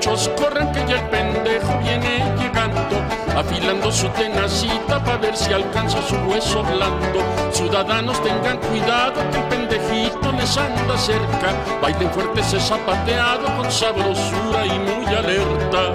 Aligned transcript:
muchachos, 0.00 0.30
corran 0.36 0.72
que 0.72 0.80
ya 0.86 0.96
el 0.96 1.08
pendejo 1.10 1.78
viene 1.78 2.24
llegando, 2.38 2.96
afilando 3.36 3.92
su 3.92 4.08
tenacita 4.08 5.02
para 5.04 5.18
ver 5.18 5.36
si 5.36 5.52
alcanza 5.52 6.00
su 6.08 6.16
hueso 6.16 6.62
blando. 6.62 7.20
Ciudadanos 7.52 8.22
tengan 8.22 8.58
cuidado 8.58 9.20
que 9.30 9.36
el 9.36 9.44
pendejito 9.44 10.32
les 10.32 10.56
anda 10.56 10.96
cerca, 10.96 11.52
bailen 11.82 12.10
fuerte 12.12 12.40
ese 12.40 12.58
zapateado 12.60 13.54
con 13.56 13.70
sabrosura 13.70 14.64
y 14.64 14.78
muy 14.78 15.06
alerta. 15.06 15.92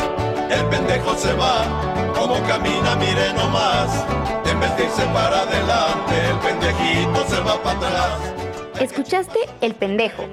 El 0.50 0.66
pendejo 0.66 1.16
se 1.16 1.34
va, 1.34 1.66
como 2.14 2.36
camina, 2.44 2.96
mire 2.98 3.34
nomás. 3.34 4.06
En 4.46 4.60
vez 4.60 4.78
de 4.78 4.84
irse 4.84 5.04
para 5.08 5.42
adelante, 5.42 6.30
el 6.30 6.38
pendejito 6.38 7.26
se 7.28 7.40
va 7.42 7.62
para 7.64 7.78
atrás. 7.78 8.45
Escuchaste 8.80 9.40
El 9.62 9.74
Pendejo, 9.74 10.24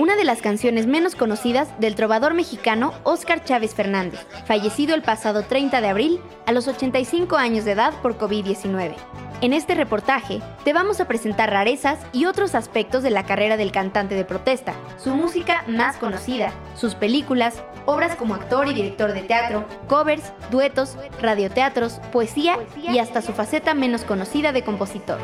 una 0.00 0.16
de 0.16 0.24
las 0.24 0.42
canciones 0.42 0.86
menos 0.86 1.14
conocidas 1.14 1.68
del 1.78 1.94
trovador 1.94 2.34
mexicano 2.34 2.92
Óscar 3.04 3.44
Chávez 3.44 3.74
Fernández, 3.74 4.26
fallecido 4.46 4.96
el 4.96 5.02
pasado 5.02 5.42
30 5.44 5.80
de 5.80 5.88
abril 5.88 6.20
a 6.46 6.52
los 6.52 6.66
85 6.66 7.36
años 7.36 7.64
de 7.64 7.72
edad 7.72 7.94
por 8.02 8.18
COVID-19. 8.18 8.96
En 9.42 9.52
este 9.52 9.76
reportaje 9.76 10.40
te 10.64 10.72
vamos 10.72 11.00
a 11.00 11.06
presentar 11.06 11.50
rarezas 11.50 12.00
y 12.12 12.24
otros 12.24 12.56
aspectos 12.56 13.04
de 13.04 13.10
la 13.10 13.26
carrera 13.26 13.56
del 13.56 13.70
cantante 13.70 14.16
de 14.16 14.24
protesta, 14.24 14.74
su 14.98 15.14
música 15.14 15.64
más 15.68 15.96
conocida, 15.96 16.52
sus 16.74 16.96
películas, 16.96 17.62
obras 17.86 18.16
como 18.16 18.34
actor 18.34 18.66
y 18.66 18.74
director 18.74 19.12
de 19.12 19.22
teatro, 19.22 19.66
covers, 19.86 20.32
duetos, 20.50 20.96
radioteatros, 21.22 22.00
poesía 22.12 22.58
y 22.76 22.98
hasta 22.98 23.22
su 23.22 23.32
faceta 23.32 23.72
menos 23.72 24.02
conocida 24.02 24.52
de 24.52 24.62
compositor. 24.62 25.18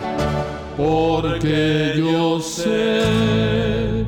Porque 0.81 1.93
yo 1.99 2.41
sé 2.41 4.07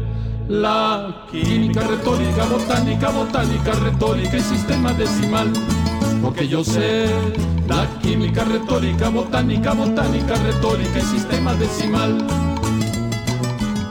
la 0.49 1.27
química, 1.31 1.83
retórica, 1.83 2.47
botánica, 2.47 3.11
botánica, 3.11 3.73
retórica 3.73 4.39
y 4.39 4.41
sistema 4.41 4.95
decimal. 4.95 5.53
Porque 6.23 6.49
yo 6.49 6.65
sé 6.65 7.11
la 7.69 7.87
química, 8.01 8.45
retórica, 8.45 9.11
botánica, 9.11 9.75
botánica, 9.75 10.35
retórica 10.37 10.99
y 10.99 11.03
sistema 11.03 11.53
decimal. 11.57 12.27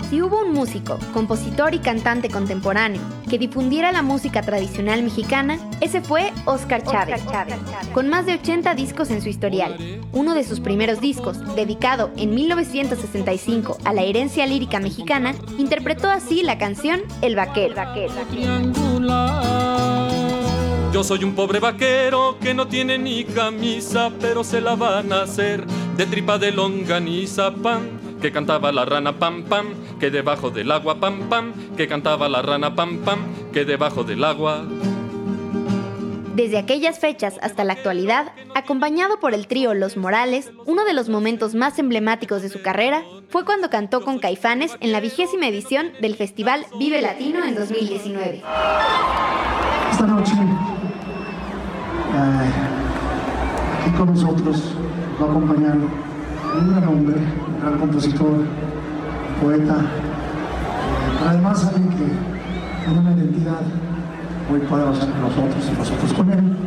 Si 0.10 0.20
hubo 0.20 0.41
músico, 0.62 1.00
compositor 1.12 1.74
y 1.74 1.80
cantante 1.80 2.30
contemporáneo 2.30 3.02
que 3.28 3.40
difundiera 3.40 3.92
la 3.92 4.04
música 4.04 4.44
tradicional 4.44 5.02
mexicana, 5.02 5.58
ese 5.80 6.02
fue 6.02 6.32
Oscar 6.46 6.84
Chávez, 6.84 7.24
con 7.96 8.10
más 8.10 8.28
de 8.28 8.36
80 8.36 8.76
discos 8.76 9.10
en 9.10 9.24
su 9.24 9.30
historial. 9.30 9.76
Uno 10.12 10.36
de 10.36 10.44
sus 10.44 10.60
primeros 10.60 11.02
discos, 11.02 11.40
dedicado 11.56 12.12
en 12.16 12.36
1965 12.36 13.80
a 13.86 13.92
la 13.92 14.04
herencia 14.04 14.46
lírica 14.46 14.80
mexicana, 14.80 15.34
interpretó 15.58 16.12
así 16.12 16.44
la 16.44 16.60
canción 16.60 17.02
El 17.24 17.36
Vaquero. 17.36 17.74
Yo 20.94 21.04
soy 21.04 21.24
un 21.24 21.34
pobre 21.34 21.60
vaquero 21.60 22.38
que 22.40 22.54
no 22.54 22.68
tiene 22.68 23.00
ni 23.00 23.24
camisa, 23.24 24.12
pero 24.20 24.44
se 24.44 24.62
la 24.62 24.76
van 24.76 25.12
a 25.12 25.24
hacer 25.24 25.66
de 25.98 26.06
tripa 26.06 26.38
de 26.38 26.52
longaniza, 26.52 27.52
pam, 27.52 28.01
que 28.22 28.32
cantaba 28.32 28.72
la 28.72 28.86
rana 28.86 29.18
pam 29.18 29.44
pam, 29.44 29.66
que 30.00 30.12
debajo 30.12 30.52
del 30.52 30.72
agua 30.72 31.00
pam 31.00 31.28
pam, 31.28 31.54
que 31.76 31.88
cantaba 31.88 32.30
la 32.30 32.42
rana 32.42 32.76
pam 32.76 33.00
pam, 33.00 33.20
que 33.52 33.66
debajo 33.66 34.04
del 34.04 34.24
agua. 34.24 34.64
Desde 36.36 36.58
aquellas 36.58 37.00
fechas 37.00 37.38
hasta 37.42 37.64
la 37.64 37.74
actualidad, 37.74 38.32
acompañado 38.56 39.20
por 39.20 39.34
el 39.34 39.48
trío 39.48 39.74
Los 39.74 39.98
Morales, 39.98 40.52
uno 40.66 40.86
de 40.86 40.94
los 40.94 41.10
momentos 41.10 41.56
más 41.56 41.78
emblemáticos 41.78 42.42
de 42.42 42.50
su 42.50 42.62
carrera 42.62 43.04
fue 43.30 43.44
cuando 43.44 43.70
cantó 43.70 44.02
con 44.02 44.20
Caifanes 44.20 44.78
en 44.80 44.92
la 44.92 45.02
vigésima 45.02 45.48
edición 45.48 45.92
del 46.00 46.16
Festival 46.16 46.66
Vive 46.80 47.02
Latino 47.02 47.44
en 47.44 47.56
2019. 47.56 48.44
Esta 49.92 50.08
noche, 50.08 50.32
eh, 52.14 52.52
aquí 53.82 53.98
con 53.98 54.14
nosotros, 54.14 54.74
va 55.22 55.26
a 55.26 55.30
acompañar 55.30 55.78
un 56.58 56.70
gran 56.70 56.88
hombre, 56.88 57.16
un 57.16 57.62
gran 57.62 57.80
compositor, 57.80 58.46
poeta, 59.42 59.76
eh, 59.76 61.18
pero 61.18 61.30
además 61.30 61.66
alguien 61.66 61.90
que 61.90 62.86
tiene 62.86 63.00
una 63.00 63.12
identidad 63.12 63.62
muy 64.50 64.60
poderosa 64.62 65.08
con 65.08 65.22
nosotros 65.22 65.70
y 65.72 65.78
nosotros 65.78 66.14
con 66.14 66.32
él. 66.32 66.58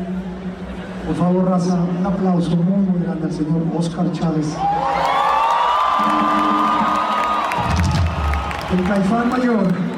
Por 1.07 1.17
favor, 1.17 1.45
raza, 1.45 1.75
un 1.75 2.07
aplauso 2.07 2.57
muy, 2.57 2.87
muy 2.87 3.03
grande 3.03 3.27
al 3.27 3.33
señor 3.33 3.63
Oscar 3.77 4.11
Chávez. 4.13 4.57
El 8.73 8.85
Caifán 8.85 9.29
Mayor. 9.29 9.94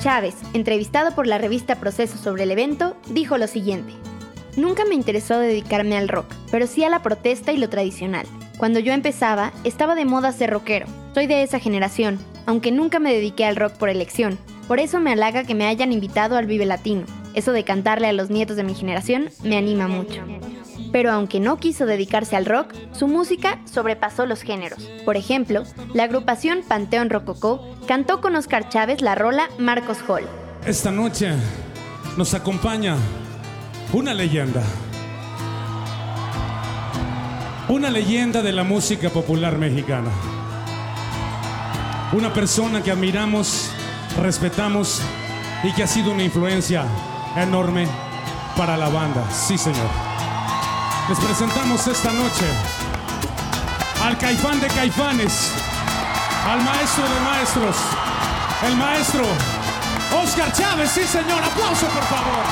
Chávez, 0.00 0.36
entrevistado 0.54 1.14
por 1.14 1.26
la 1.26 1.36
revista 1.36 1.74
Proceso 1.76 2.16
sobre 2.16 2.44
el 2.44 2.50
evento, 2.50 2.96
dijo 3.08 3.36
lo 3.36 3.46
siguiente. 3.46 3.92
Nunca 4.56 4.86
me 4.86 4.94
interesó 4.94 5.38
dedicarme 5.38 5.98
al 5.98 6.08
rock, 6.08 6.32
pero 6.50 6.66
sí 6.66 6.82
a 6.82 6.88
la 6.88 7.02
protesta 7.02 7.52
y 7.52 7.58
lo 7.58 7.68
tradicional. 7.68 8.26
Cuando 8.56 8.78
yo 8.78 8.94
empezaba, 8.94 9.52
estaba 9.64 9.94
de 9.94 10.06
moda 10.06 10.32
ser 10.32 10.48
rockero. 10.48 10.86
Soy 11.12 11.26
de 11.26 11.42
esa 11.42 11.58
generación, 11.58 12.18
aunque 12.46 12.72
nunca 12.72 13.00
me 13.00 13.12
dediqué 13.12 13.44
al 13.44 13.56
rock 13.56 13.74
por 13.74 13.90
elección. 13.90 14.38
Por 14.66 14.80
eso 14.80 14.98
me 14.98 15.12
halaga 15.12 15.44
que 15.44 15.54
me 15.54 15.66
hayan 15.66 15.92
invitado 15.92 16.38
al 16.38 16.46
Vive 16.46 16.64
Latino. 16.64 17.04
Eso 17.34 17.52
de 17.52 17.64
cantarle 17.64 18.08
a 18.08 18.14
los 18.14 18.30
nietos 18.30 18.56
de 18.56 18.64
mi 18.64 18.74
generación 18.74 19.28
me 19.42 19.58
anima 19.58 19.88
mucho. 19.88 20.22
Pero 20.92 21.12
aunque 21.12 21.40
no 21.40 21.56
quiso 21.58 21.86
dedicarse 21.86 22.36
al 22.36 22.46
rock, 22.46 22.72
su 22.92 23.08
música 23.08 23.60
sobrepasó 23.64 24.26
los 24.26 24.42
géneros. 24.42 24.88
Por 25.04 25.16
ejemplo, 25.16 25.64
la 25.94 26.04
agrupación 26.04 26.60
Panteón 26.66 27.10
Rococó 27.10 27.76
cantó 27.86 28.20
con 28.20 28.36
Oscar 28.36 28.68
Chávez 28.68 29.00
la 29.00 29.14
rola 29.14 29.48
Marcos 29.58 29.98
Hall. 30.08 30.24
Esta 30.64 30.90
noche 30.90 31.32
nos 32.16 32.34
acompaña 32.34 32.96
una 33.92 34.14
leyenda. 34.14 34.62
Una 37.68 37.90
leyenda 37.90 38.42
de 38.42 38.52
la 38.52 38.64
música 38.64 39.10
popular 39.10 39.58
mexicana. 39.58 40.10
Una 42.12 42.32
persona 42.32 42.82
que 42.82 42.92
admiramos, 42.92 43.70
respetamos 44.22 45.02
y 45.64 45.72
que 45.72 45.82
ha 45.82 45.86
sido 45.86 46.12
una 46.12 46.22
influencia 46.22 46.84
enorme 47.36 47.86
para 48.56 48.76
la 48.76 48.88
banda. 48.88 49.28
Sí, 49.30 49.58
señor. 49.58 50.05
Les 51.08 51.18
presentamos 51.20 51.86
esta 51.86 52.12
noche 52.12 52.46
al 54.04 54.18
caifán 54.18 54.58
de 54.60 54.66
caifanes, 54.66 55.52
al 56.50 56.60
maestro 56.62 57.04
de 57.04 57.20
maestros, 57.20 57.76
el 58.66 58.76
maestro 58.76 59.22
Oscar 60.22 60.52
Chávez. 60.52 60.90
Sí, 60.90 61.04
señor. 61.04 61.42
Aplauso, 61.44 61.86
por 61.86 62.02
favor. 62.04 62.44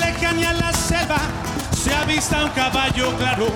Lejanía 0.00 0.52
la 0.54 0.72
selva 0.72 1.18
se 1.76 1.94
avista 1.94 2.44
un 2.44 2.50
caballo 2.50 3.14
claro 3.16 3.48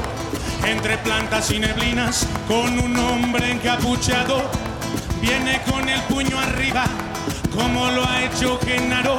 entre 0.67 0.99
plantas 0.99 1.51
y 1.51 1.59
neblinas 1.59 2.27
con 2.47 2.79
un 2.79 2.97
hombre 2.99 3.53
encapuchado. 3.53 4.68
Viene 5.21 5.61
con 5.71 5.89
el 5.89 6.01
puño 6.03 6.39
arriba, 6.39 6.85
como 7.55 7.91
lo 7.91 8.05
ha 8.05 8.23
hecho 8.25 8.59
Genaro, 8.65 9.19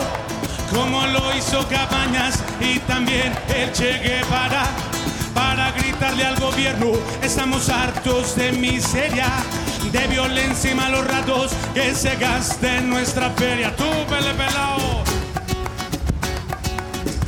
como 0.74 1.06
lo 1.08 1.36
hizo 1.36 1.68
Cabañas 1.68 2.40
y 2.60 2.80
también 2.80 3.34
el 3.56 3.72
Che 3.72 4.00
Guevara. 4.00 4.64
Para 5.34 5.72
gritarle 5.72 6.26
al 6.26 6.40
gobierno, 6.40 6.92
estamos 7.22 7.70
hartos 7.70 8.36
de 8.36 8.52
miseria, 8.54 9.28
de 9.92 10.08
violencia 10.08 10.72
y 10.72 10.76
malos 10.76 11.06
ratos 11.08 11.52
que 11.74 11.94
se 11.94 12.16
gasten 12.16 12.90
nuestra 12.90 13.30
feria. 13.32 13.76
Tú, 13.76 13.86
pele 14.10 14.34
pelao. 14.34 15.04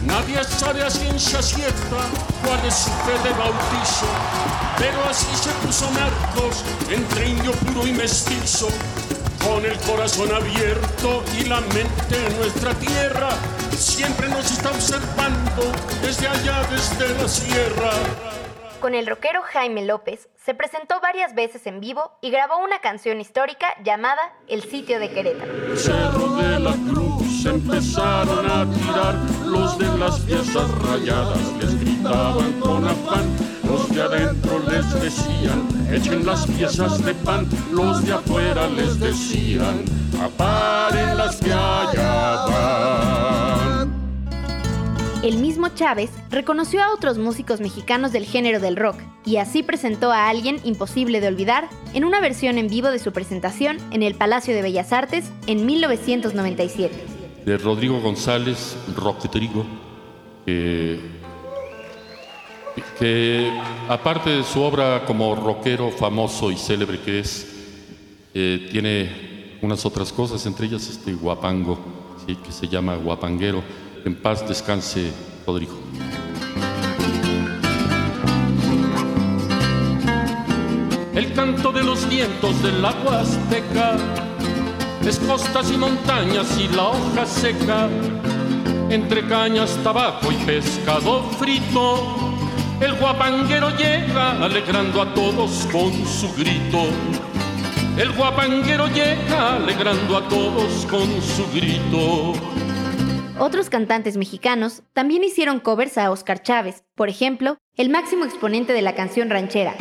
Nadie 0.03 0.44
sabe 0.44 0.83
a 0.83 0.89
ciencia 0.89 1.41
cierta 1.41 1.97
cuál 2.44 2.59
es 2.67 2.75
su 2.75 2.89
fe 2.89 3.13
de 3.24 3.29
bautizo, 3.33 4.07
pero 4.81 5.03
así 5.07 5.27
se 5.35 5.51
puso 5.65 5.89
Marcos 5.91 6.65
entre 6.89 7.29
indio 7.29 7.51
puro 7.51 7.85
y 7.85 7.91
mestizo, 7.91 8.67
con 9.45 9.63
el 9.63 9.77
corazón 9.81 10.33
abierto 10.33 11.23
y 11.39 11.45
la 11.45 11.61
mente 11.61 12.15
en 12.27 12.37
nuestra 12.37 12.73
tierra. 12.73 13.29
Siempre 13.77 14.27
nos 14.27 14.51
está 14.51 14.71
observando 14.71 15.63
desde 16.01 16.27
allá, 16.27 16.63
desde 16.71 17.13
la 17.13 17.27
sierra. 17.27 17.91
Con 18.79 18.95
el 18.95 19.05
rockero 19.05 19.43
Jaime 19.43 19.85
López 19.85 20.29
se 20.43 20.55
presentó 20.55 20.99
varias 20.99 21.35
veces 21.35 21.67
en 21.67 21.79
vivo 21.79 22.17
y 22.19 22.31
grabó 22.31 22.57
una 22.57 22.79
canción 22.81 23.21
histórica 23.21 23.67
llamada 23.83 24.21
El 24.47 24.63
sitio 24.63 24.99
de 24.99 25.11
Querétaro. 25.11 25.77
Cerro 25.77 26.35
de 26.37 26.59
la 26.59 26.73
Cruz 26.89 27.45
empezaron 27.45 28.49
a 28.49 28.65
tirar, 28.73 29.15
los 29.45 29.77
de 29.77 29.97
las 29.99 30.19
piezas 30.21 30.71
rayadas 30.81 31.37
les 31.59 31.79
gritaban 31.79 32.59
con 32.59 32.87
afán, 32.87 33.50
los 33.71 33.89
de 33.89 34.01
adentro 34.01 34.59
les 34.69 35.01
decían, 35.01 35.65
echen 35.94 36.25
las 36.25 36.45
piezas 36.45 37.03
de 37.06 37.13
pan, 37.13 37.47
los 37.71 38.03
de 38.03 38.12
afuera 38.12 38.68
les 38.68 39.00
decían, 39.00 39.85
aparen 40.21 41.18
las 41.18 41.38
que 41.38 41.53
allá 41.53 42.45
van. 42.47 43.91
El 45.23 45.38
mismo 45.38 45.69
Chávez 45.69 46.09
reconoció 46.31 46.83
a 46.83 46.94
otros 46.94 47.18
músicos 47.18 47.62
mexicanos 47.62 48.12
del 48.12 48.25
género 48.25 48.59
del 48.59 48.75
rock 48.75 48.97
y 49.23 49.38
así 49.38 49.63
presentó 49.63 50.12
a 50.12 50.27
alguien 50.27 50.59
imposible 50.65 51.21
de 51.21 51.27
olvidar 51.27 51.69
en 51.94 52.03
una 52.03 52.19
versión 52.19 52.57
en 52.57 52.67
vivo 52.67 52.89
de 52.89 53.00
su 53.00 53.13
presentación 53.13 53.77
en 53.91 54.03
el 54.03 54.15
Palacio 54.15 54.53
de 54.53 54.63
Bellas 54.63 54.91
Artes 54.91 55.31
en 55.47 55.65
1997. 55.65 56.94
De 57.45 57.57
Rodrigo 57.57 58.01
González, 58.01 58.75
Rock 58.97 59.21
de 59.24 59.29
Trigo, 59.29 59.65
que, 60.45 61.20
que 62.99 63.51
aparte 63.89 64.29
de 64.29 64.43
su 64.43 64.61
obra 64.61 65.03
como 65.05 65.35
rockero 65.35 65.91
famoso 65.91 66.51
y 66.51 66.57
célebre 66.57 66.99
que 66.99 67.19
es, 67.19 67.47
eh, 68.33 68.69
tiene 68.71 69.57
unas 69.61 69.85
otras 69.85 70.11
cosas, 70.11 70.45
entre 70.45 70.67
ellas 70.67 70.87
este 70.87 71.13
guapango, 71.13 71.77
que 72.25 72.51
se 72.51 72.67
llama 72.67 72.95
guapanguero. 72.95 73.63
En 74.05 74.15
paz 74.15 74.47
descanse, 74.47 75.11
Rodrigo. 75.45 75.73
El 81.13 81.33
canto 81.33 81.71
de 81.71 81.83
los 81.83 82.07
vientos 82.09 82.61
del 82.63 82.83
agua 82.83 83.21
azteca 83.21 83.97
es 85.05 85.19
costas 85.19 85.71
y 85.71 85.77
montañas 85.77 86.57
y 86.57 86.67
la 86.69 86.89
hoja 86.89 87.25
seca, 87.25 87.89
entre 88.89 89.27
cañas, 89.27 89.77
tabaco 89.83 90.31
y 90.31 90.35
pescado 90.45 91.23
frito. 91.37 92.30
El 92.81 92.95
guapanguero 92.95 93.69
llega 93.77 94.43
alegrando 94.43 95.03
a 95.03 95.13
todos 95.13 95.67
con 95.71 95.93
su 96.03 96.33
grito. 96.33 96.87
El 97.95 98.11
guapanguero 98.13 98.87
llega 98.87 99.57
alegrando 99.57 100.17
a 100.17 100.27
todos 100.27 100.87
con 100.87 101.21
su 101.21 101.47
grito. 101.53 102.33
Otros 103.37 103.69
cantantes 103.69 104.17
mexicanos 104.17 104.81
también 104.93 105.23
hicieron 105.23 105.59
covers 105.59 105.99
a 105.99 106.09
Oscar 106.09 106.41
Chávez, 106.41 106.83
por 106.95 107.09
ejemplo, 107.09 107.57
el 107.77 107.89
máximo 107.89 108.25
exponente 108.25 108.73
de 108.73 108.81
la 108.81 108.95
canción 108.95 109.29
ranchera. 109.29 109.75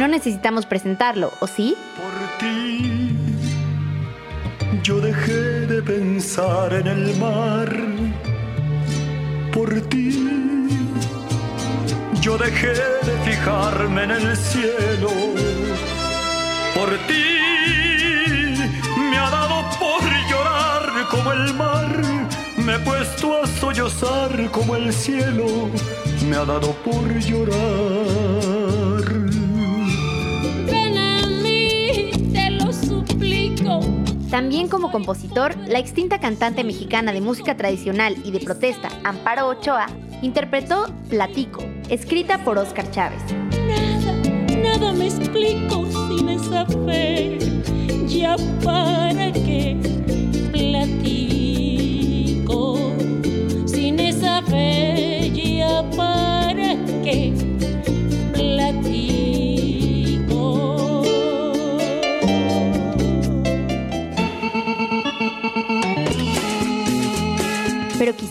No 0.00 0.08
necesitamos 0.08 0.64
presentarlo, 0.64 1.32
¿o 1.40 1.46
sí? 1.46 1.76
Por 1.96 2.38
ti 2.38 2.66
yo 4.82 5.00
dejé 5.00 5.66
de 5.66 5.82
pensar 5.82 6.72
en 6.72 6.86
el 6.86 7.16
mar. 7.16 8.25
Por 9.56 9.70
ti 9.88 10.68
yo 12.20 12.36
dejé 12.36 12.74
de 13.08 13.14
fijarme 13.24 14.02
en 14.04 14.10
el 14.10 14.36
cielo. 14.36 15.08
Por 16.74 16.90
ti 17.08 17.24
me 19.10 19.16
ha 19.16 19.30
dado 19.30 19.64
por 19.80 20.02
llorar 20.30 21.08
como 21.10 21.32
el 21.32 21.54
mar. 21.54 22.02
Me 22.58 22.74
he 22.74 22.78
puesto 22.80 23.42
a 23.42 23.46
sollozar 23.46 24.50
como 24.50 24.76
el 24.76 24.92
cielo. 24.92 25.70
Me 26.28 26.36
ha 26.36 26.44
dado 26.44 26.72
por 26.84 27.08
llorar. 27.18 28.35
También 34.36 34.68
como 34.68 34.92
compositor, 34.92 35.56
la 35.66 35.78
extinta 35.78 36.20
cantante 36.20 36.62
mexicana 36.62 37.14
de 37.14 37.22
música 37.22 37.56
tradicional 37.56 38.18
y 38.22 38.32
de 38.32 38.40
protesta, 38.40 38.90
Amparo 39.02 39.48
Ochoa, 39.48 39.86
interpretó 40.20 40.92
Platico, 41.08 41.64
escrita 41.88 42.44
por 42.44 42.58
Oscar 42.58 42.90
Chávez. 42.90 43.22
Nada, 43.66 44.12
nada 44.62 44.92
me 44.92 45.06
explico 45.06 45.86
sin 46.06 46.28
esa 46.28 46.66
fe. 46.66 47.38
Ya 48.08 48.36
para 48.62 49.32
qué 49.32 49.78
platico. 50.52 51.96
Sin 53.64 53.98
esa 54.00 54.42
fe, 54.42 55.32
ya 55.32 55.82
para 55.96 56.76
qué 57.02 57.32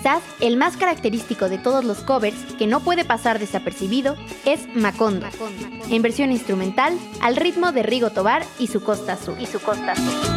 quizás 0.05 0.21
el 0.39 0.55
más 0.55 0.77
característico 0.77 1.49
de 1.49 1.57
todos 1.57 1.83
los 1.83 2.01
covers, 2.01 2.37
que 2.59 2.67
no 2.67 2.81
puede 2.81 3.05
pasar 3.05 3.39
desapercibido, 3.39 4.15
es 4.45 4.67
Macondo, 4.75 5.25
en 5.89 6.01
versión 6.03 6.31
instrumental, 6.31 6.95
al 7.21 7.35
ritmo 7.35 7.71
de 7.71 7.81
Rigo 7.81 8.11
Tobar 8.11 8.45
y 8.59 8.67
su 8.67 8.83
Costa 8.83 9.13
Azul. 9.13 9.35
Y 9.39 9.47
su 9.47 9.59
Costa 9.59 9.93
Azul. 9.93 10.34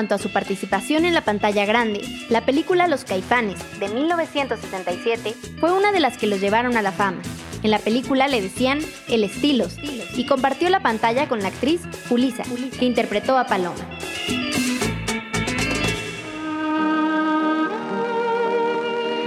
Cuanto 0.00 0.14
a 0.14 0.18
su 0.18 0.32
participación 0.32 1.04
en 1.04 1.12
la 1.12 1.20
pantalla 1.20 1.66
grande, 1.66 2.00
la 2.30 2.46
película 2.46 2.88
Los 2.88 3.04
Caifanes, 3.04 3.58
de 3.80 3.90
1967, 3.90 5.34
fue 5.60 5.72
una 5.72 5.92
de 5.92 6.00
las 6.00 6.16
que 6.16 6.26
los 6.26 6.40
llevaron 6.40 6.78
a 6.78 6.80
la 6.80 6.90
fama. 6.90 7.20
En 7.62 7.70
la 7.70 7.78
película 7.78 8.26
le 8.26 8.40
decían 8.40 8.78
El 9.08 9.24
Estilos 9.24 9.76
y 10.16 10.24
compartió 10.24 10.70
la 10.70 10.80
pantalla 10.80 11.28
con 11.28 11.40
la 11.40 11.48
actriz 11.48 11.82
Julisa, 12.08 12.44
que 12.78 12.86
interpretó 12.86 13.36
a 13.36 13.44
Paloma. 13.44 13.76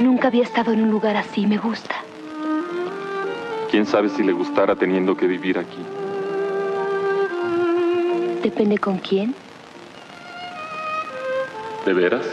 Nunca 0.02 0.30
había 0.30 0.42
estado 0.42 0.74
en 0.74 0.82
un 0.82 0.90
lugar 0.90 1.18
así, 1.18 1.46
me 1.46 1.60
gusta. 1.60 1.94
¿Quién 3.70 3.86
sabe 3.86 4.10
si 4.10 4.24
le 4.24 4.32
gustara 4.32 4.76
teniendo 4.76 5.16
que 5.16 5.28
vivir 5.28 5.60
aquí? 5.60 5.86
Depende 8.42 8.80
con 8.80 8.98
quién. 8.98 9.36
¿De 11.86 11.94
veras? 11.94 12.26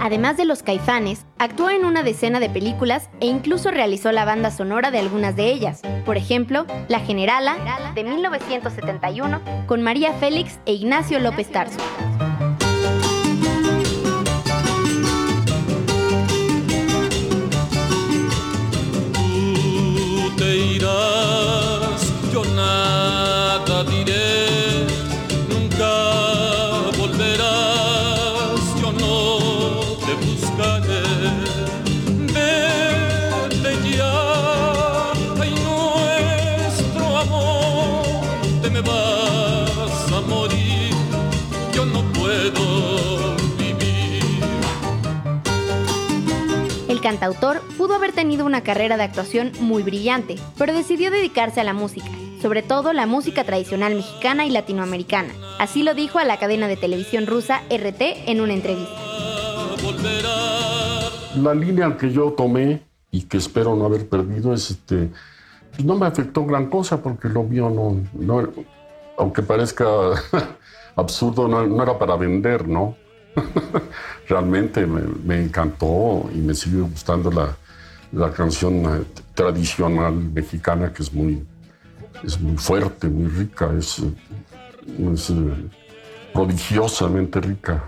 Además 0.00 0.38
de 0.38 0.46
los 0.46 0.62
caifanes, 0.62 1.26
actuó 1.38 1.68
en 1.68 1.84
una 1.84 2.02
decena 2.02 2.40
de 2.40 2.48
películas 2.48 3.10
e 3.20 3.26
incluso 3.26 3.70
realizó 3.70 4.12
la 4.12 4.24
banda 4.24 4.50
sonora 4.50 4.90
de 4.90 4.98
algunas 4.98 5.36
de 5.36 5.50
ellas. 5.50 5.82
Por 6.06 6.16
ejemplo, 6.16 6.64
La 6.88 7.00
Generala, 7.00 7.56
de 7.94 8.04
1971, 8.04 9.40
con 9.66 9.82
María 9.82 10.14
Félix 10.14 10.58
e 10.64 10.72
Ignacio 10.72 11.18
López 11.18 11.50
Tarso. 11.50 11.78
Cantautor 47.20 47.60
pudo 47.76 47.94
haber 47.94 48.12
tenido 48.12 48.46
una 48.46 48.62
carrera 48.62 48.96
de 48.96 49.02
actuación 49.02 49.52
muy 49.60 49.82
brillante, 49.82 50.36
pero 50.56 50.72
decidió 50.72 51.10
dedicarse 51.10 51.60
a 51.60 51.64
la 51.64 51.74
música, 51.74 52.08
sobre 52.40 52.62
todo 52.62 52.94
la 52.94 53.04
música 53.04 53.44
tradicional 53.44 53.94
mexicana 53.94 54.46
y 54.46 54.50
latinoamericana. 54.50 55.28
Así 55.58 55.82
lo 55.82 55.92
dijo 55.92 56.18
a 56.18 56.24
la 56.24 56.38
cadena 56.38 56.66
de 56.66 56.78
televisión 56.78 57.26
rusa 57.26 57.60
RT 57.68 58.00
en 58.26 58.40
una 58.40 58.54
entrevista. 58.54 58.94
La 61.36 61.54
línea 61.54 61.94
que 61.98 62.10
yo 62.10 62.32
tomé 62.32 62.82
y 63.10 63.24
que 63.24 63.36
espero 63.36 63.76
no 63.76 63.84
haber 63.84 64.08
perdido 64.08 64.54
es 64.54 64.70
este. 64.70 65.10
pues 65.72 65.84
no 65.84 65.96
me 65.96 66.06
afectó 66.06 66.46
gran 66.46 66.70
cosa 66.70 67.02
porque 67.02 67.28
lo 67.28 67.42
mío 67.42 67.68
no. 67.68 68.00
no 68.14 68.48
aunque 69.18 69.42
parezca 69.42 69.84
absurdo, 70.96 71.48
no 71.48 71.82
era 71.82 71.98
para 71.98 72.16
vender, 72.16 72.66
¿no? 72.66 72.96
Realmente 74.28 74.86
me, 74.86 75.42
encantó 75.42 76.30
y 76.34 76.38
me 76.38 76.54
sigue 76.54 76.80
gustando 76.82 77.30
la, 77.30 77.56
la 78.12 78.32
canción 78.32 78.84
eh, 78.84 79.04
tradicional 79.34 80.14
mexicana 80.14 80.92
que 80.92 81.02
es 81.02 81.12
muy, 81.12 81.44
es 82.24 82.40
muy 82.40 82.56
fuerte, 82.56 83.08
muy 83.08 83.28
rica, 83.28 83.70
es, 83.76 84.00
eh, 84.00 85.70
prodigiosamente 86.32 87.40
rica. 87.40 87.82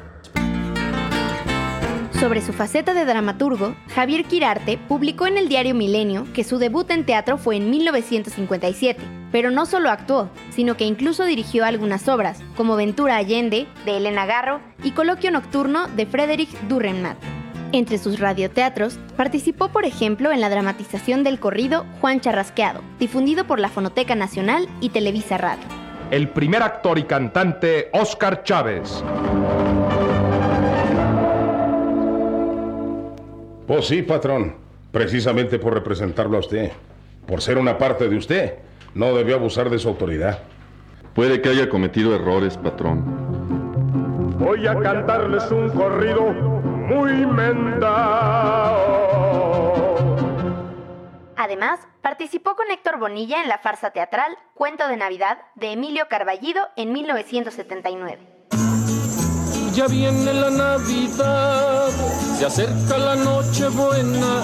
Sobre 2.23 2.41
su 2.41 2.53
faceta 2.53 2.95
de 2.95 3.05
dramaturgo, 3.05 3.75
Javier 3.97 4.25
Quirarte 4.25 4.79
publicó 4.79 5.27
en 5.27 5.37
el 5.37 5.49
diario 5.49 5.75
Milenio 5.75 6.25
que 6.33 6.45
su 6.45 6.59
debut 6.59 6.89
en 6.93 7.05
teatro 7.05 7.37
fue 7.37 7.57
en 7.57 7.69
1957, 7.69 9.03
pero 9.33 9.51
no 9.51 9.67
solo 9.67 9.91
actuó, 9.91 10.31
sino 10.51 10.77
que 10.77 10.85
incluso 10.85 11.25
dirigió 11.25 11.65
algunas 11.65 12.07
obras, 12.07 12.41
como 12.57 12.77
Ventura 12.77 13.17
Allende, 13.17 13.67
de 13.85 13.97
Elena 13.97 14.25
Garro, 14.25 14.61
y 14.85 14.93
Coloquio 14.93 15.33
Nocturno, 15.33 15.89
de 15.89 16.07
Frederick 16.07 16.49
Durrenmatt. 16.69 17.19
Entre 17.73 17.99
sus 17.99 18.21
radioteatros, 18.21 19.01
participó 19.17 19.71
por 19.71 19.85
ejemplo 19.85 20.31
en 20.31 20.41
la 20.41 20.49
dramatización 20.49 21.25
del 21.25 21.41
corrido 21.41 21.85
Juan 22.01 22.21
Charrasqueado, 22.21 22.83
difundido 23.01 23.49
por 23.49 23.59
la 23.59 23.69
Fonoteca 23.69 24.15
Nacional 24.15 24.69
y 24.81 24.91
Televisa 24.91 25.39
Radio. 25.39 25.65
El 26.13 26.29
primer 26.29 26.63
actor 26.63 27.01
y 27.01 27.03
cantante, 27.03 27.91
Oscar 27.93 28.45
Chávez. 28.45 29.03
Pues 33.73 33.87
sí, 33.87 34.03
patrón. 34.03 34.55
Precisamente 34.91 35.59
por 35.59 35.73
representarlo 35.73 36.37
a 36.37 36.41
usted. 36.41 36.73
Por 37.27 37.41
ser 37.41 37.57
una 37.57 37.79
parte 37.79 38.07
de 38.07 38.19
usted. 38.19 38.59
No 38.93 39.15
debió 39.15 39.37
abusar 39.37 39.71
de 39.71 39.79
su 39.79 39.89
autoridad. 39.89 40.41
Puede 41.15 41.41
que 41.41 41.49
haya 41.49 41.71
cometido 41.71 42.15
errores, 42.15 42.59
patrón. 42.59 44.37
Voy 44.39 44.67
a 44.67 44.79
cantarles 44.79 45.51
un 45.51 45.71
corrido 45.71 46.21
muy 46.21 47.25
mendao. 47.25 47.87
Además, 51.37 51.81
participó 52.03 52.55
con 52.55 52.71
Héctor 52.71 52.99
Bonilla 52.99 53.41
en 53.41 53.49
la 53.49 53.57
farsa 53.57 53.93
teatral 53.93 54.37
Cuento 54.53 54.87
de 54.87 54.99
Navidad 54.99 55.39
de 55.55 55.73
Emilio 55.73 56.09
Carballido 56.11 56.69
en 56.77 56.93
1979 56.93 58.42
ya 59.75 59.87
viene 59.87 60.33
la 60.35 60.51
Navidad, 60.51 61.89
se 62.39 62.45
acerca 62.45 62.99
la 62.99 63.17
noche 63.17 63.69
buena, 63.69 64.43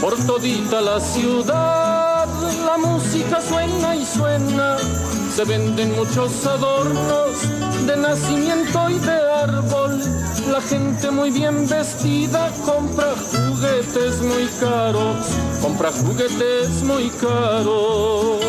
por 0.00 0.14
todita 0.26 0.80
la 0.80 1.00
ciudad, 1.00 2.26
la 2.66 2.76
música 2.76 3.40
suena 3.40 3.96
y 3.96 4.04
suena, 4.04 4.76
se 5.34 5.44
venden 5.44 5.96
muchos 5.96 6.46
adornos 6.46 7.30
de 7.86 7.96
nacimiento 7.96 8.90
y 8.90 8.98
de 8.98 9.32
árbol, 9.32 10.00
la 10.50 10.60
gente 10.60 11.10
muy 11.10 11.30
bien 11.30 11.66
vestida 11.66 12.50
compra 12.66 13.14
juguetes 13.32 14.20
muy 14.20 14.46
caros, 14.60 15.26
compra 15.62 15.90
juguetes 15.92 16.82
muy 16.82 17.08
caros. 17.10 18.40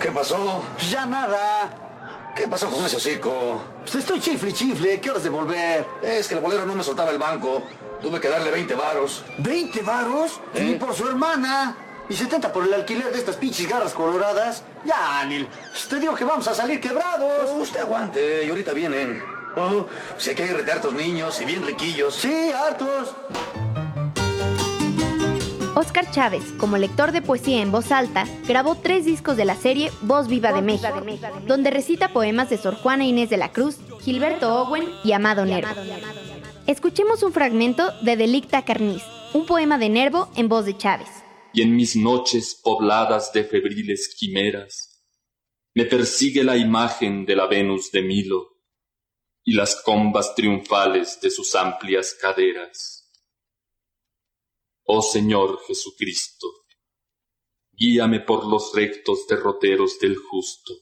¿Qué 0.00 0.10
pasó? 0.12 0.62
Ya 0.88 1.04
nada. 1.04 1.89
¿Qué 2.40 2.48
pasó 2.48 2.70
con 2.70 2.82
ese 2.86 2.96
hocico? 2.96 3.60
Pues 3.82 3.96
estoy 3.96 4.18
chifle, 4.18 4.50
chifle. 4.50 4.98
¿Qué 4.98 5.10
horas 5.10 5.24
de 5.24 5.28
volver? 5.28 5.84
Es 6.00 6.26
que 6.26 6.36
el 6.36 6.40
bolero 6.40 6.64
no 6.64 6.74
me 6.74 6.82
soltaba 6.82 7.10
el 7.10 7.18
banco. 7.18 7.62
Tuve 8.00 8.18
que 8.18 8.30
darle 8.30 8.50
20 8.50 8.74
varos. 8.76 9.22
¿20 9.42 9.84
varos? 9.84 10.40
Ni 10.54 10.76
por 10.76 10.94
su 10.94 11.06
hermana. 11.06 11.76
¿Y 12.08 12.16
70 12.16 12.50
por 12.50 12.64
el 12.64 12.72
alquiler 12.72 13.12
de 13.12 13.18
estas 13.18 13.36
pinches 13.36 13.68
garras 13.68 13.92
coloradas? 13.92 14.62
Ya, 14.86 15.20
Anil. 15.20 15.46
Te 15.90 16.00
digo 16.00 16.14
que 16.14 16.24
vamos 16.24 16.48
a 16.48 16.54
salir 16.54 16.80
quebrados. 16.80 17.50
Usted 17.58 17.80
aguante. 17.80 18.46
Y 18.46 18.48
ahorita 18.48 18.72
vienen. 18.72 19.22
Oh, 19.58 19.84
si 20.16 20.30
hay 20.30 20.36
que 20.36 20.46
ir 20.46 20.66
a 20.66 20.72
hartos 20.72 20.94
niños 20.94 21.38
y 21.42 21.44
bien 21.44 21.62
riquillos. 21.66 22.14
Sí, 22.14 22.52
hartos. 22.52 23.14
Oscar 25.80 26.10
Chávez, 26.10 26.44
como 26.58 26.76
lector 26.76 27.10
de 27.10 27.22
poesía 27.22 27.62
en 27.62 27.72
voz 27.72 27.90
alta, 27.90 28.26
grabó 28.46 28.74
tres 28.74 29.06
discos 29.06 29.38
de 29.38 29.46
la 29.46 29.56
serie 29.56 29.90
Voz 30.02 30.28
Viva 30.28 30.52
de 30.52 30.60
México, 30.60 31.02
donde 31.46 31.70
recita 31.70 32.12
poemas 32.12 32.50
de 32.50 32.58
Sor 32.58 32.74
Juana 32.74 33.06
Inés 33.06 33.30
de 33.30 33.38
la 33.38 33.50
Cruz, 33.50 33.78
Gilberto 34.02 34.62
Owen 34.62 34.84
y 35.04 35.12
Amado 35.12 35.46
Nervo. 35.46 35.70
Escuchemos 36.66 37.22
un 37.22 37.32
fragmento 37.32 37.92
de 38.02 38.18
Delicta 38.18 38.62
Carniz, 38.62 39.02
un 39.32 39.46
poema 39.46 39.78
de 39.78 39.88
Nervo 39.88 40.30
en 40.36 40.50
voz 40.50 40.66
de 40.66 40.76
Chávez. 40.76 41.08
Y 41.54 41.62
en 41.62 41.74
mis 41.74 41.96
noches 41.96 42.60
pobladas 42.62 43.32
de 43.32 43.44
febriles 43.44 44.14
quimeras, 44.18 45.02
me 45.74 45.86
persigue 45.86 46.44
la 46.44 46.58
imagen 46.58 47.24
de 47.24 47.36
la 47.36 47.46
Venus 47.46 47.90
de 47.90 48.02
Milo 48.02 48.50
y 49.42 49.54
las 49.54 49.76
combas 49.76 50.34
triunfales 50.34 51.22
de 51.22 51.30
sus 51.30 51.54
amplias 51.54 52.14
caderas 52.20 52.99
Oh 54.92 55.02
Señor 55.02 55.60
Jesucristo, 55.68 56.48
guíame 57.70 58.18
por 58.18 58.44
los 58.44 58.72
rectos 58.74 59.24
derroteros 59.28 60.00
del 60.00 60.16
justo. 60.16 60.74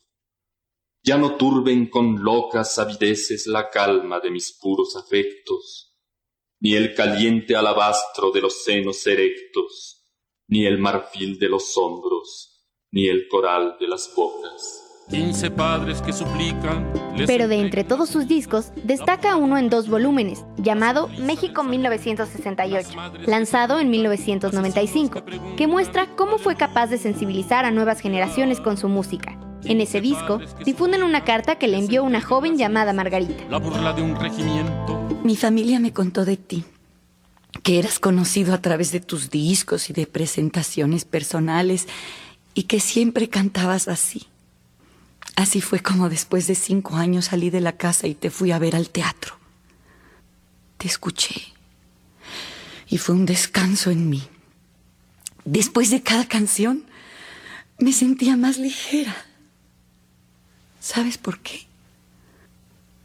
Ya 1.03 1.19
no 1.19 1.37
turben 1.37 1.91
con 1.91 2.25
locas 2.25 2.79
avideces 2.79 3.47
la 3.47 3.69
calma 3.69 4.19
de 4.21 4.31
mis 4.31 4.59
puros 4.59 4.97
afectos, 4.97 5.95
ni 6.61 6.75
el 6.75 6.95
caliente 6.95 7.55
alabastro 7.55 8.31
de 8.31 8.41
los 8.41 8.65
senos 8.65 9.07
erectos, 9.07 10.07
ni 10.47 10.65
el 10.65 10.79
marfil 10.79 11.39
de 11.39 11.51
los 11.51 11.77
hombros, 11.77 12.67
ni 12.91 13.09
el 13.09 13.29
coral 13.29 13.77
de 13.79 13.89
las 13.89 14.11
bocas. 14.17 14.88
15 15.09 15.51
padres 15.53 16.03
que 16.03 16.13
suplican. 16.13 16.87
Pero 17.27 17.49
de 17.49 17.61
entre 17.61 17.83
todos 17.83 18.11
sus 18.11 18.29
discos, 18.29 18.73
destaca 18.85 19.37
uno 19.37 19.57
en 19.57 19.71
dos 19.71 19.89
volúmenes, 19.89 20.45
llamado 20.59 21.09
México 21.19 21.65
1968, 21.65 22.91
lanzado 23.27 23.81
en 23.81 23.91
1995, 23.91 25.23
que 25.57 25.67
muestra 25.67 26.15
cómo 26.15 26.39
fue 26.39 26.57
capaz 26.57 26.89
de 26.89 26.99
sensibilizar 26.99 27.65
a 27.65 27.71
nuevas 27.71 28.01
generaciones 28.01 28.61
con 28.61 28.77
su 28.77 28.89
música. 28.89 29.39
En 29.65 29.81
ese 29.81 30.01
disco, 30.01 30.41
difunden 30.65 31.03
una 31.03 31.25
carta 31.25 31.57
que 31.57 31.69
le 31.69 31.79
envió 31.79 32.05
una 32.05 32.21
joven 32.21 32.57
llamada 32.57 32.93
Margarita. 32.93 33.45
La 33.51 33.59
burla 33.59 33.93
de 33.93 34.03
un 34.03 34.15
regimiento. 34.15 35.21
Mi 35.25 35.37
familia 35.37 35.81
me 35.81 35.93
contó 35.93 36.25
de 36.25 36.37
ti, 36.37 36.65
que 37.63 37.79
eras 37.79 37.99
conocido 37.99 38.55
a 38.55 38.61
través 38.61 38.93
de 38.93 39.01
tus 39.01 39.31
discos 39.31 39.91
y 39.91 39.95
de 39.95 40.07
presentaciones 40.07 41.05
personales, 41.05 41.89
y 42.55 42.65
que 42.65 42.79
siempre 42.79 43.29
cantabas 43.29 43.89
así 43.89 44.27
Así 45.37 45.61
fue 45.61 45.81
como 45.81 46.09
después 46.09 46.47
de 46.47 46.55
cinco 46.55 46.97
años 46.97 47.27
salí 47.27 47.51
de 47.51 47.61
la 47.61 47.77
casa 47.77 48.07
y 48.07 48.15
te 48.15 48.31
fui 48.31 48.51
a 48.53 48.59
ver 48.59 48.75
al 48.75 48.91
teatro. 48.91 49.37
Te 50.79 50.87
escuché 50.89 51.35
y 52.89 52.99
fue 52.99 53.15
un 53.15 53.27
descanso 53.27 53.91
en 53.91 54.09
mí. 54.09 54.23
Después 55.45 55.91
de 55.91 56.03
cada 56.03 56.27
canción 56.27 56.85
me 57.79 57.93
sentía 57.93 58.37
más 58.37 58.59
ligera. 58.59 59.17
¿Sabes 60.81 61.19
por 61.19 61.41
qué? 61.41 61.67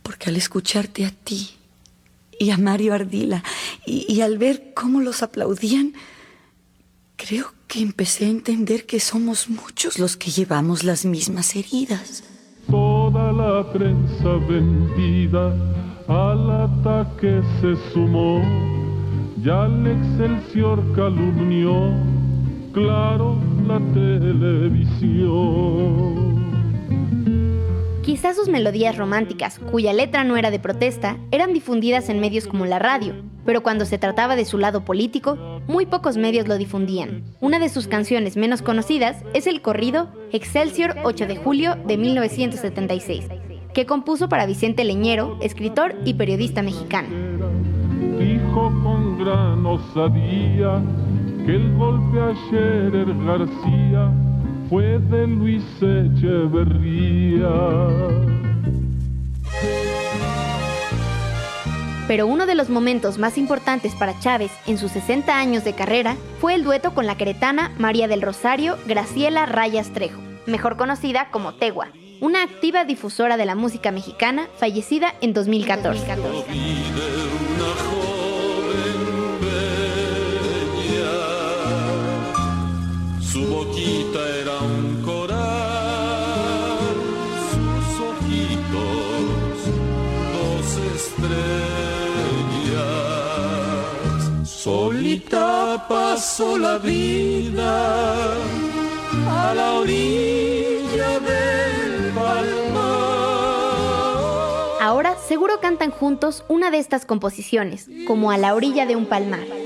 Porque 0.01 0.29
al 0.29 0.35
escucharte 0.35 1.05
a 1.05 1.11
ti 1.11 1.51
y 2.39 2.51
a 2.51 2.57
Mario 2.57 2.93
Ardila 2.93 3.43
y, 3.85 4.21
al 4.21 4.37
ver 4.37 4.73
cómo 4.73 5.01
los 5.01 5.23
aplaudían, 5.23 5.93
creo 7.17 7.51
que 7.51 7.62
empecé 7.81 8.25
a 8.25 8.29
entender 8.29 8.85
que 8.85 8.99
somos 8.99 9.49
muchos 9.49 9.97
los 9.99 10.17
que 10.17 10.31
llevamos 10.31 10.83
las 10.83 11.05
mismas 11.05 11.55
heridas. 11.55 12.23
Toda 12.69 13.31
la 13.31 13.71
prensa 13.71 14.35
vendida 14.47 15.53
al 16.07 16.51
ataque 16.51 17.41
se 17.61 17.75
sumó, 17.93 18.41
ya 19.41 19.65
el 19.65 19.87
Excelsior 19.87 20.83
calumnió, 20.95 21.93
claro, 22.73 23.37
la 23.67 23.79
televisión. 23.93 25.13
Quizás 28.01 28.35
sus 28.35 28.49
melodías 28.49 28.97
románticas, 28.97 29.59
cuya 29.71 29.93
letra 29.93 30.23
no 30.23 30.35
era 30.37 30.51
de 30.51 30.59
protesta, 30.59 31.17
eran 31.31 31.53
difundidas 31.53 32.09
en 32.09 32.19
medios 32.19 32.47
como 32.47 32.65
la 32.65 32.79
radio, 32.79 33.15
pero 33.45 33.63
cuando 33.63 33.85
se 33.85 33.97
trataba 33.97 34.35
de 34.35 34.45
su 34.45 34.57
lado 34.57 34.85
político, 34.85 35.37
muy 35.67 35.85
pocos 35.85 36.17
medios 36.17 36.47
lo 36.47 36.57
difundían. 36.57 37.23
Una 37.39 37.59
de 37.59 37.69
sus 37.69 37.87
canciones 37.87 38.37
menos 38.37 38.61
conocidas 38.61 39.23
es 39.33 39.47
el 39.47 39.61
corrido 39.61 40.09
Excelsior 40.31 40.95
8 41.03 41.27
de 41.27 41.37
julio 41.37 41.75
de 41.85 41.97
1976, 41.97 43.25
que 43.73 43.85
compuso 43.85 44.29
para 44.29 44.45
Vicente 44.45 44.83
Leñero, 44.83 45.37
escritor 45.41 45.95
y 46.05 46.13
periodista 46.15 46.61
mexicano. 46.61 47.09
Dijo 48.19 48.71
con 48.83 49.17
gran 49.17 49.65
osadía 49.65 50.81
que 51.45 51.55
el 51.55 51.75
golpe 51.75 52.21
a 52.21 52.33
Scherer 52.47 53.13
García 53.25 54.11
fue 54.69 54.99
de 54.99 55.27
Luis 55.27 55.63
Echeverría. 55.81 57.49
Pero 62.07 62.27
uno 62.27 62.45
de 62.45 62.55
los 62.55 62.69
momentos 62.69 63.17
más 63.17 63.37
importantes 63.37 63.93
para 63.95 64.19
Chávez 64.19 64.51
en 64.67 64.77
sus 64.77 64.91
60 64.91 65.37
años 65.37 65.63
de 65.63 65.73
carrera 65.73 66.17
fue 66.41 66.53
el 66.53 66.63
dueto 66.63 66.93
con 66.93 67.07
la 67.07 67.15
queretana 67.15 67.71
María 67.77 68.07
del 68.07 68.21
Rosario 68.21 68.77
Graciela 68.85 69.45
Rayas 69.45 69.91
Trejo, 69.93 70.21
mejor 70.45 70.75
conocida 70.75 71.29
como 71.31 71.53
Tegua, 71.53 71.89
una 72.19 72.43
activa 72.43 72.83
difusora 72.83 73.37
de 73.37 73.45
la 73.45 73.55
música 73.55 73.91
mexicana 73.91 74.47
fallecida 74.57 75.13
en 75.21 75.33
2014. 75.33 76.05
Su 83.21 83.47
boquita 83.47 84.19
era 84.41 84.59
un 84.59 84.82
pasó 95.87 96.57
la 96.57 96.77
vida 96.77 98.33
a 99.27 99.53
la 99.53 99.73
orilla 99.73 101.19
del 101.19 102.11
palmar. 102.13 102.83
Ahora 104.81 105.15
seguro 105.27 105.59
cantan 105.61 105.91
juntos 105.91 106.43
una 106.47 106.71
de 106.71 106.79
estas 106.79 107.05
composiciones, 107.05 107.87
como 108.07 108.31
a 108.31 108.37
la 108.37 108.53
orilla 108.53 108.85
de 108.85 108.95
un 108.95 109.05
palmar. 109.05 109.62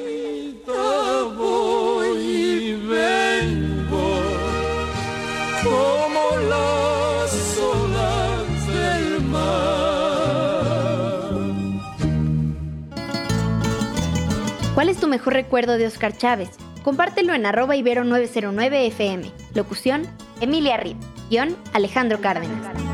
¿Cuál 14.87 14.95
es 14.95 15.01
tu 15.01 15.09
mejor 15.09 15.33
recuerdo 15.33 15.77
de 15.77 15.85
Oscar 15.85 16.15
Chávez? 16.15 16.49
Compártelo 16.81 17.33
en 17.33 17.45
arroba 17.45 17.75
ibero909fm. 17.75 19.33
Locución, 19.53 20.03
Emilia 20.39 20.77
Reed. 20.77 20.95
Guión, 21.29 21.57
Alejandro 21.73 22.21
Cárdenas. 22.21 22.86